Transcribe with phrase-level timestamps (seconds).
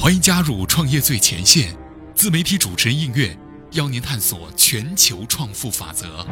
[0.00, 1.76] 欢迎加入创业最前线，
[2.14, 3.36] 自媒体主持人应月
[3.72, 6.24] 邀您探索全球创富法则。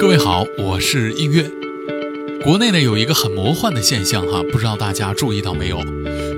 [0.00, 1.48] 各位好，我是应月。
[2.42, 5.78] 国内呢有一个很魔幻的现象哈，不知道大家注意到没有？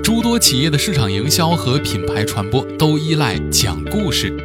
[0.03, 4.35] 诸多企业的市场营销和品牌传播都依赖讲故事，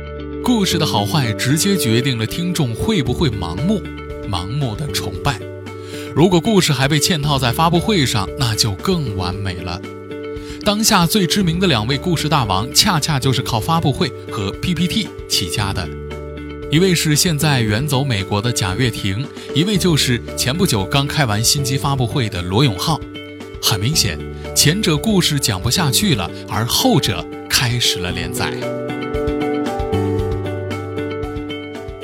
[0.45, 3.83] 故事的好坏直接决定了听众会不会盲目、
[4.31, 5.41] 盲目的崇拜。
[6.15, 9.80] 如果故事还被嵌套在发布会上，那就更完美了。
[10.65, 15.88] 当下最知名的两位故事大王，恰恰就是靠发布会和 PPT 起家的。
[16.71, 19.27] 一位是现在远走美国的贾跃亭，
[19.57, 23.01] 一位就是前不久刚开完新机发布会的罗永浩。
[23.60, 24.16] 很明显，
[24.55, 28.52] 前者故事讲不下去了，而后者开始了连载。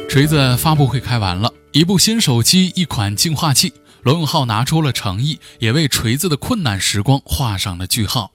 [0.09, 3.73] 锤子发布会开完了，一部新手机，一款净化器。
[4.03, 8.33] 罗永浩拿出了诚意，也为锤子的困难时光画上了句号。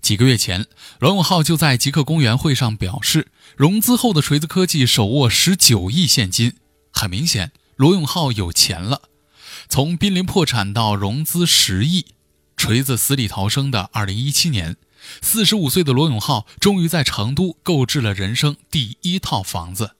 [0.00, 0.66] 几个月前，
[1.00, 6.54] 罗永浩就在极客公园会上表示，融资后的锤子科技手握十九亿现金。
[6.92, 9.02] 很明显，罗永浩有钱了。
[9.68, 12.06] 从濒临破产到融资十亿，
[12.56, 14.76] 锤子死里逃生的二零一七年，
[15.20, 19.96] 四十五岁的罗永浩终于在成都购置了人生第一套房子。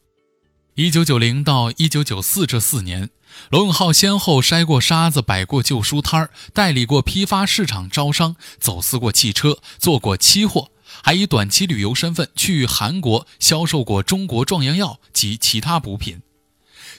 [0.79, 3.11] 一九九零到一九九四这四年。
[3.51, 10.71] 罗永浩先后筛过沙子，摆过旧书摊儿，代理过批发市场招商，走私过汽车，做过期货，
[11.03, 16.23] 还以短期旅游身份去韩国销售过中国壮阳药及其他补品。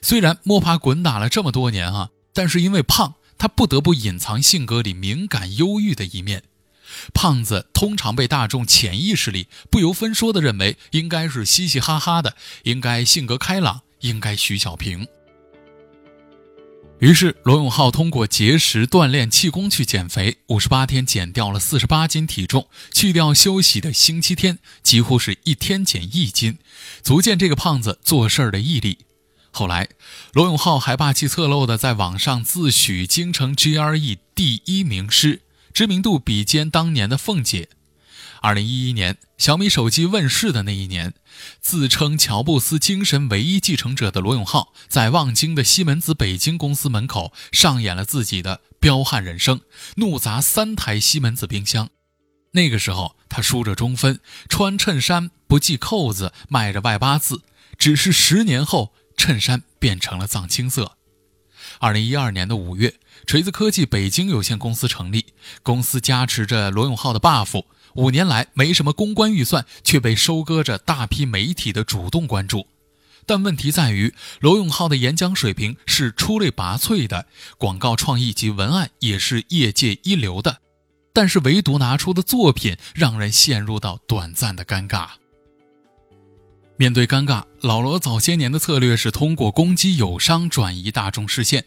[0.01, 6.43] 虽然摸爬滚打了这么多年啊，但是因为胖，他不得不隐藏性格里敏感忧郁的一面。
[7.13, 15.07] 胖子通常被大众潜意识里不由分说地认为应该是嘻嘻哈哈的，应该性格开朗，应该徐小平。
[16.99, 26.57] 于是，罗永浩通过节食、锻炼、气功去减肥，五十八天减掉了四十八斤体重，去掉休息的星期天，几乎是一天减一斤，
[27.01, 28.97] 足见这个胖子做事儿的毅力。
[29.51, 29.87] 后来，
[30.33, 35.41] 罗永浩还霸气侧漏的在网上自诩京城 GRE 第一名师，
[35.79, 37.69] 知名度比肩当年的凤姐。
[38.41, 41.13] 二零一一年，小米手机问世的那一年，
[41.61, 49.61] 自称乔布斯精神唯一继承者的罗永浩，在望京的西门子北京公司门口上演了自己的彪悍人生，
[49.95, 51.87] 怒砸三台西门子冰箱。
[52.51, 54.19] 那个时候，他梳着中分，
[54.49, 57.43] 穿衬衫不系扣子，迈着外八字。
[57.77, 60.97] 只是十年后，衬衫变成了藏青色。
[61.77, 62.95] 二零一二年的五月，
[63.27, 65.27] 锤子科技北京有限公司成立，
[65.61, 67.63] 公司加持着罗永浩的 buff。
[67.95, 72.67] 五年来没什么公关预算，却被收割着大批媒体的主动关注。
[73.25, 77.27] 但问题在于，罗永浩的演讲水平是出类拔萃的，
[77.57, 80.59] 广告创意及文案也是业界一流的，
[81.13, 85.09] 但是唯独拿出的作品让人陷入到短暂的尴尬。
[86.79, 91.65] 面对尴尬，老罗早些年的策略是通过攻击友商转移大众视线。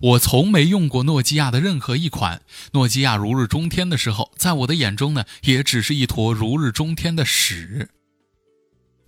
[0.00, 2.40] 我从没用过诺基亚的任何一款。
[2.70, 7.90] 诺基亚如日中天的时候，在我的眼中呢，也只是一坨如日中天的屎。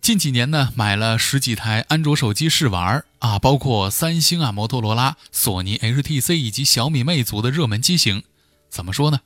[0.01, 8.25] 近几年呢，买了十几台安卓手机试玩啊，包括三星啊、摩托罗拉、索尼、HTC 以及小米、魅族的热门机型。
[8.69, 9.21] 怎么说呢？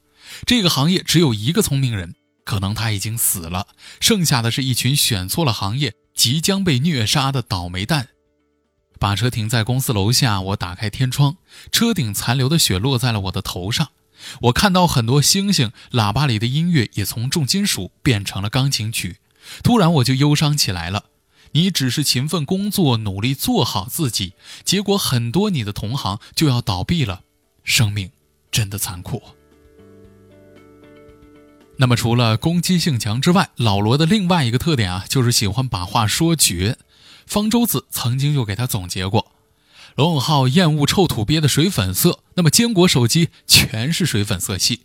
[0.45, 2.15] 这个行业只有一个聪明人，
[2.45, 3.69] 可能他已经死了，
[4.01, 8.09] 剩下的是一群选错了行业、即将被虐杀的倒霉蛋。
[8.99, 11.39] 把车停在公司楼下，我打开天窗，
[11.73, 13.93] 车顶残留的雪落在了我的头上。
[14.43, 19.17] 我看到很多星星，喇叭里的音乐也从重金属变成了钢琴曲。
[19.63, 21.05] 突然我就忧伤起来了。
[21.53, 24.35] 你只是勤奋工作，努力做好自己，
[24.65, 27.23] 结果很多你的同行就要倒闭了。
[27.65, 28.11] 生命
[28.53, 29.23] 真的残酷。
[31.81, 36.77] 那么除了攻击性强之外，老罗的另外一个特点啊，就是喜欢把话说绝。
[37.27, 39.33] 方舟子曾经就给他总结过：
[39.95, 44.81] 罗永浩厌恶臭土鳖的水粉色，那么坚果手机全是水粉色系。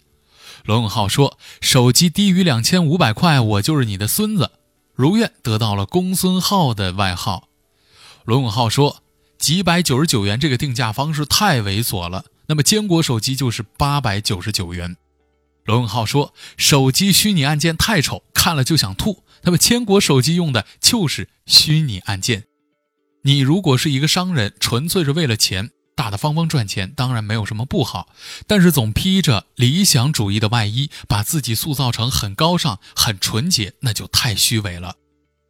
[0.64, 4.52] 罗永浩说：“手机低于两千五百块，我就是你的孙子。”
[4.96, 7.50] 如愿得到了公孙浩的外号。
[8.24, 9.04] 罗永浩说
[9.38, 14.96] ：“几百九十九元这个定价方式太猥琐了，那么坚果手机就是八百九十九元。”
[15.66, 22.46] 罗永浩说：“手机虚拟按键太丑，看了就想吐。”他们千果手机用的就是虚拟按键。
[23.24, 28.10] 你如果是一个商人，纯粹是为了钱，大大方方赚钱，当然没有什么不好。
[28.48, 34.96] 但是总披着理想主义的外衣，把自己塑造成很高尚、很纯洁，那就太虚伪了。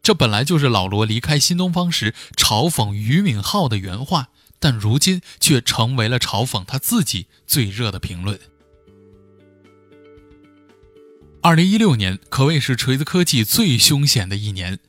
[0.01, 4.29] 这本来就是老罗离开新东方时嘲讽俞敏浩的原话，
[4.59, 8.39] 但如今却成为了嘲讽他自己最热的评论。
[11.45, 14.79] 二零一六年可谓是锤子科技最凶险的一年。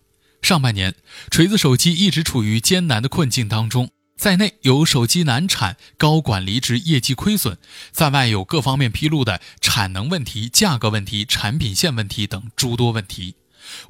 [0.40, 0.94] 上半年，
[1.30, 7.58] 锤子手机一直处于艰难的困境当中，在内有手机难产、高管离职、业绩亏损，
[7.92, 13.34] 在外有各方面披露的产能问题、价格问题、产品线问题等诸多问题。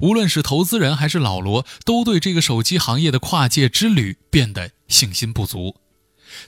[0.01, 5.77] 无论是投资人还是老罗，都对这个手机行业的跨界之旅变得信心不足。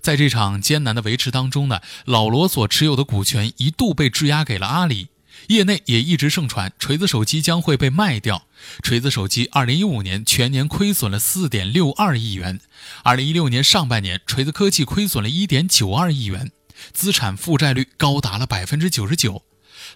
[0.01, 5.07] 在这场艰难的维持当中呢，老罗所持有的股权一度被质押给了阿里。
[5.47, 8.45] 业内也一直盛传锤子手机将会被卖掉。
[8.83, 12.59] 锤子手机2015年全年亏损了4.62亿元
[13.03, 16.51] ，2016年上半年锤子科技亏损了1.92亿元，
[16.93, 19.41] 资产负债率高达了99%。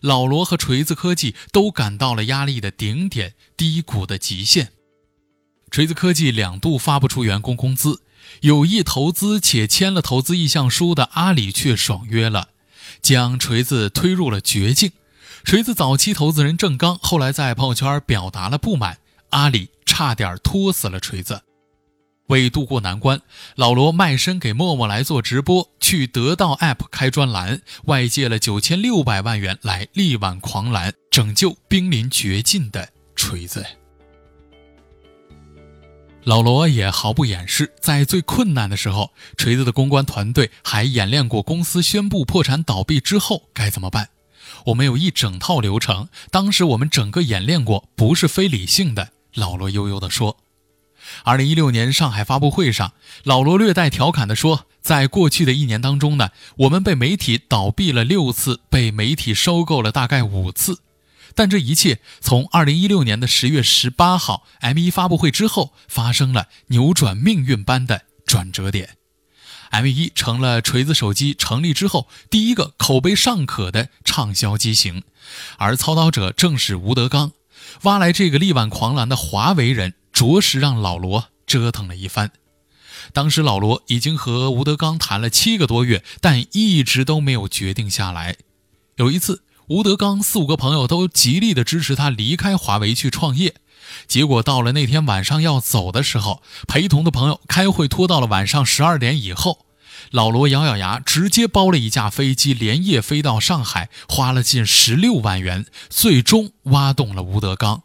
[0.02, 4.70] 老罗和锤子科技都感到了压力的顶点，低谷的极限。
[5.70, 8.02] 锤子科技两度发不出员工工资，
[8.42, 12.50] 有意投资且签了投资意向书的阿里却爽约了，
[13.02, 14.92] 将锤子推入了绝境。
[15.44, 18.98] 锤子早期投资人郑刚后来在朋友圈表达了不满，
[19.30, 21.42] 阿里差点拖死了锤子。
[22.28, 23.22] 为渡过难关，
[23.56, 33.64] 老罗卖身给陌陌来做直播，去得到 App 开专栏，外借了九千六百万元来力挽狂澜，拯救濒临绝境的锤子。
[36.24, 44.08] 老罗也毫不掩饰，在最困难的时候，锤子的公关团队还演练过公司宣布破产倒闭之后该怎么办。
[44.66, 49.10] 我们有一整套流程，当时我们整个演练过，不是非理性的。
[49.34, 50.38] 老罗悠悠地说。
[51.24, 56.30] 二零一六年上海发布会上，老罗略带调侃地说：“在过去的一年当中呢，
[56.60, 60.80] 我们被媒体倒闭了六次，被媒体收购了大概五次。
[61.36, 68.98] 但这一切从二零一六年的十月十八号 M 一发布会之后，发生了扭转命运般的转折点。
[69.74, 75.02] M 一成了锤子手机成立之后第一个口碑尚可的畅销机型，
[75.58, 77.32] 而操刀者正是吴德刚，
[77.82, 82.32] 挖来这个力挽狂澜的华为人。”着实让老罗折腾了一番。
[83.14, 88.38] 当时老罗已经和吴德刚谈了七个多月，但一直都没有决定下来。
[88.98, 93.56] 有一次，吴德刚四五个朋友都极力的支持他离开华为去创业，
[94.08, 99.66] 结果到了那天晚上要走的时候，陪同的朋友开会拖到了晚上十二点以后，
[100.12, 107.84] 老罗咬咬牙，直接包了一架飞机，连夜飞到上海，花了近十六万元，最终挖动了吴德刚。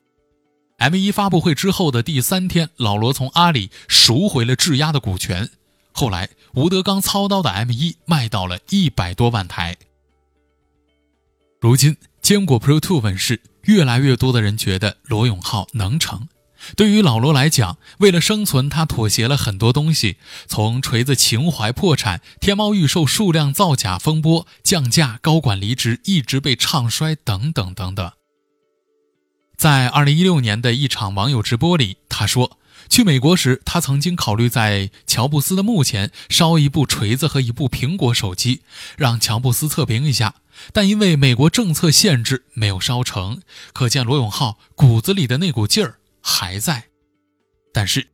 [0.78, 5.50] M 一发布会之后的第三天，老罗从阿里赎回了质押的股权。
[5.90, 9.76] 后来，吴德刚操刀的 M 一卖到了一百多万台。
[11.60, 16.28] 如今，坚果 Pro Two 问世，越来越多的人觉得罗永浩能成。
[16.74, 20.16] 对于老罗来讲，为了生存，他妥协了很多东西，
[20.46, 28.10] 从锤子情怀破产、天猫预售数量造假风波、降价、高管离职、一直被唱衰等等等等。
[29.56, 38.62] 在二零一六年的一场网友直播里，他说，去美国时，他曾经考虑在乔布斯的墓前烧一部锤子和一部苹果手机，
[38.96, 40.36] 让乔布斯测评一下，
[40.72, 43.40] 但因为美国政策限制，没有烧成。
[43.72, 46.84] 可见罗永浩骨子里的那股劲儿还在。
[47.72, 48.08] 但是，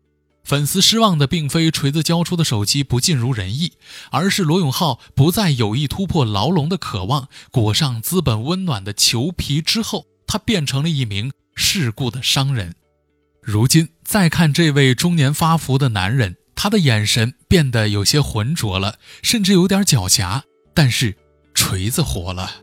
[0.44, 3.72] 粉丝失望的并非锤子交出的手机不尽如人意，
[4.10, 10.06] 而是罗永浩不再有意突破牢笼的渴望，裹上资本温暖的裘皮之后。
[10.26, 12.74] 他变成了一名世故的商人。
[13.40, 20.42] 如今再看这位中年发福的男人，他的眼神变得有些浑浊了，甚至有点狡黠。
[20.72, 21.14] 但是
[21.64, 22.56] 锤子活了。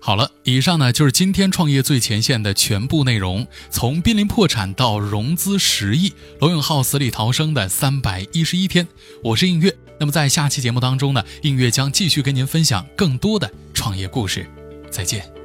[0.00, 3.44] 好了，以上呢就是今天创业最前线的全部内容。
[3.70, 8.86] 从濒临破产到融资十亿，罗永浩死里逃生的三百一十一天。
[9.24, 9.76] 我是映月。
[9.98, 14.48] 那么在下期节目当中呢，映月将继续跟您分享更多的创业故事。
[14.88, 15.41] 再见。